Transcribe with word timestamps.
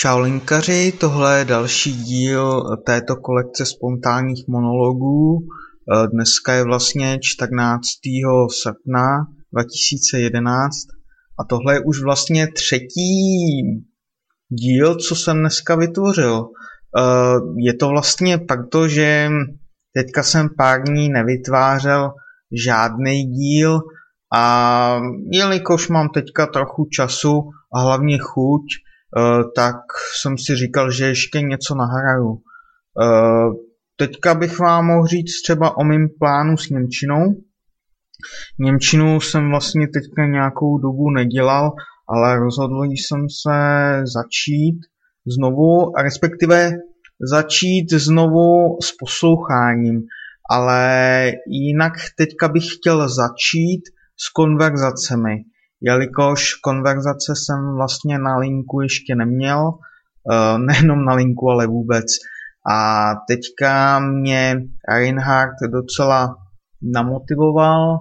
Čau 0.00 0.18
linkaři, 0.18 0.92
tohle 1.00 1.38
je 1.38 1.44
další 1.44 1.92
díl 1.92 2.76
této 2.86 3.16
kolekce 3.16 3.66
spontánních 3.66 4.48
monologů. 4.48 5.38
Dneska 6.12 6.52
je 6.52 6.64
vlastně 6.64 7.18
14. 7.22 7.86
srpna 8.62 9.26
2011 9.52 10.76
a 11.40 11.44
tohle 11.44 11.74
je 11.74 11.80
už 11.80 12.02
vlastně 12.02 12.48
třetí 12.52 13.60
díl, 14.48 14.94
co 14.94 15.14
jsem 15.14 15.38
dneska 15.38 15.76
vytvořil. 15.76 16.48
Je 17.56 17.74
to 17.74 17.88
vlastně 17.88 18.38
proto, 18.38 18.88
že 18.88 19.28
teďka 19.94 20.22
jsem 20.22 20.48
pár 20.58 20.82
dní 20.82 21.08
nevytvářel 21.08 22.12
žádný 22.64 23.24
díl 23.24 23.80
a 24.34 25.00
jelikož 25.32 25.88
mám 25.88 26.08
teďka 26.08 26.46
trochu 26.46 26.88
času 26.92 27.42
a 27.74 27.80
hlavně 27.80 28.18
chuť, 28.18 28.62
Eh, 28.62 28.89
tak 29.56 29.76
jsem 30.20 30.38
si 30.38 30.56
říkal, 30.56 30.90
že 30.90 31.06
ještě 31.06 31.40
něco 31.40 31.74
nahraju. 31.74 32.38
Eh, 33.02 33.50
teďka 33.96 34.34
bych 34.34 34.58
vám 34.58 34.86
mohl 34.86 35.06
říct 35.06 35.42
třeba 35.42 35.76
o 35.76 35.84
mém 35.84 36.08
plánu 36.18 36.56
s 36.56 36.70
Němčinou. 36.70 37.34
Němčinu 38.58 39.20
jsem 39.20 39.50
vlastně 39.50 39.88
teďka 39.88 40.26
nějakou 40.26 40.78
dobu 40.78 41.10
nedělal, 41.10 41.72
ale 42.08 42.38
rozhodl 42.38 42.82
jsem 42.84 43.26
se 43.42 43.56
začít 44.14 44.80
znovu, 45.36 45.92
respektive 46.02 46.72
začít 47.30 47.90
znovu 47.90 48.76
s 48.82 48.92
posloucháním, 48.92 50.02
ale 50.50 51.32
jinak 51.48 51.92
teďka 52.18 52.48
bych 52.48 52.64
chtěl 52.74 53.08
začít 53.08 53.82
s 54.16 54.28
konverzacemi 54.28 55.36
jelikož 55.80 56.54
konverzace 56.54 57.32
jsem 57.36 57.74
vlastně 57.76 58.18
na 58.18 58.38
linku 58.38 58.80
ještě 58.80 59.14
neměl, 59.14 59.70
eh, 60.32 60.58
nejenom 60.66 61.04
na 61.04 61.14
linku, 61.14 61.50
ale 61.50 61.66
vůbec. 61.66 62.06
A 62.70 63.10
teďka 63.28 64.00
mě 64.00 64.62
Reinhardt 64.88 65.56
docela 65.72 66.36
namotivoval 66.82 67.98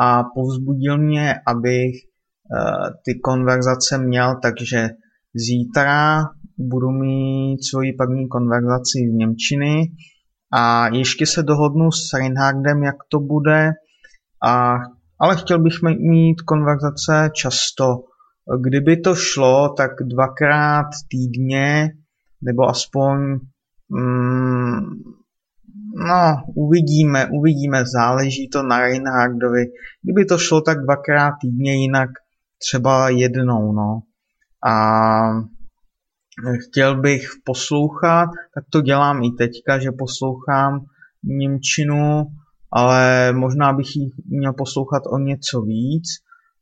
a 0.00 0.22
povzbudil 0.34 0.98
mě, 0.98 1.34
abych 1.46 1.94
eh, 1.94 2.90
ty 3.04 3.20
konverzace 3.20 3.98
měl, 3.98 4.34
takže 4.42 4.88
zítra 5.34 6.24
budu 6.58 6.90
mít 6.90 7.64
svoji 7.64 7.92
první 7.92 8.28
konverzaci 8.28 8.98
v 8.98 9.14
Němčiny 9.14 9.92
a 10.52 10.88
ještě 10.88 11.26
se 11.26 11.42
dohodnu 11.42 11.90
s 11.90 12.12
Reinhardem, 12.14 12.82
jak 12.82 12.96
to 13.10 13.20
bude 13.20 13.70
a 14.44 14.74
ale 15.22 15.36
chtěl 15.36 15.58
bych 15.58 15.74
mít 15.98 16.40
konverzace 16.40 17.30
často. 17.34 17.84
Kdyby 18.60 18.96
to 18.96 19.14
šlo, 19.14 19.74
tak 19.76 19.90
dvakrát 20.00 20.86
týdně, 21.10 21.88
nebo 22.42 22.62
aspoň, 22.62 23.18
mm, 23.88 24.80
no, 26.08 26.36
uvidíme, 26.56 27.28
uvidíme, 27.32 27.84
záleží 27.86 28.48
to 28.48 28.62
na 28.62 28.80
Reinhardovi. 28.80 29.64
Kdyby 30.02 30.24
to 30.24 30.38
šlo, 30.38 30.60
tak 30.60 30.78
dvakrát 30.78 31.32
týdně, 31.40 31.74
jinak 31.74 32.10
třeba 32.58 33.08
jednou, 33.08 33.72
no. 33.72 34.00
A 34.66 34.74
chtěl 36.68 37.00
bych 37.00 37.28
poslouchat, 37.44 38.28
tak 38.54 38.64
to 38.70 38.80
dělám 38.80 39.22
i 39.22 39.30
teďka, 39.30 39.78
že 39.78 39.90
poslouchám 39.98 40.80
Němčinu, 41.24 42.26
ale 42.72 43.32
možná 43.32 43.72
bych 43.72 43.96
jí 43.96 44.10
měl 44.26 44.52
poslouchat 44.52 45.02
o 45.06 45.18
něco 45.18 45.62
víc. 45.62 46.04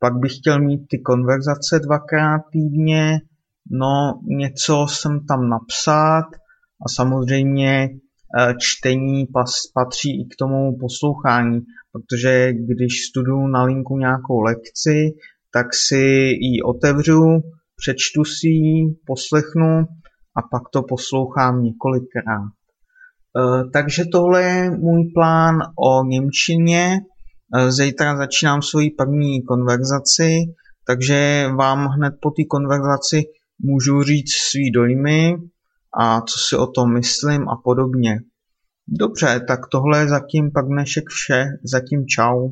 Pak 0.00 0.18
bych 0.18 0.36
chtěl 0.36 0.60
mít 0.60 0.80
ty 0.90 0.98
konverzace 0.98 1.78
dvakrát 1.78 2.40
týdně, 2.52 3.20
no 3.70 4.20
něco 4.22 4.86
jsem 4.88 5.26
tam 5.26 5.48
napsat 5.48 6.24
a 6.86 6.88
samozřejmě 6.88 7.88
eh, 8.38 8.54
čtení 8.58 9.26
patří 9.74 10.20
i 10.20 10.24
k 10.24 10.36
tomu 10.38 10.78
poslouchání, 10.80 11.60
protože 11.92 12.52
když 12.52 13.06
studuju 13.10 13.46
na 13.46 13.62
linku 13.62 13.98
nějakou 13.98 14.40
lekci, 14.40 15.14
tak 15.52 15.66
si 15.74 15.98
ji 16.40 16.62
otevřu, 16.62 17.42
přečtu 17.76 18.24
si 18.24 18.48
ji, 18.48 18.94
poslechnu 19.06 19.86
a 20.36 20.42
pak 20.50 20.62
to 20.72 20.82
poslouchám 20.82 21.62
několikrát. 21.62 22.57
Eh, 23.38 23.70
takže 23.72 24.04
tohle 24.12 24.42
je 24.42 24.70
můj 24.70 25.10
plán 25.14 25.58
o 25.78 26.04
Němčině. 26.04 27.00
Eh, 27.56 27.72
zítra 27.72 28.16
začínám 28.16 28.62
svoji 28.62 28.90
první 28.90 29.42
konverzaci, 29.42 30.30
takže 30.86 31.48
vám 31.56 31.86
hned 31.86 32.14
po 32.22 32.30
té 32.30 32.42
konverzaci 32.50 33.22
můžu 33.58 34.02
říct 34.02 34.32
svý 34.50 34.70
dojmy 34.70 35.36
a 36.00 36.20
co 36.20 36.38
si 36.38 36.56
o 36.56 36.66
tom 36.66 36.92
myslím 36.92 37.48
a 37.48 37.56
podobně. 37.64 38.20
Dobře, 38.88 39.40
tak 39.48 39.60
tohle 39.72 40.00
je 40.00 40.08
zatím 40.08 40.50
pak 40.54 40.66
dnešek 40.66 41.04
vše. 41.08 41.46
Zatím 41.64 42.06
čau. 42.06 42.48